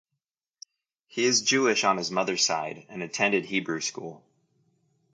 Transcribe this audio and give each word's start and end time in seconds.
He 1.05 1.25
is 1.25 1.43
Jewish 1.43 1.83
on 1.83 1.97
his 1.97 2.09
mother's 2.09 2.43
side, 2.43 2.87
and 2.89 3.03
attended 3.03 3.45
Hebrew 3.45 3.81
school. 3.81 4.23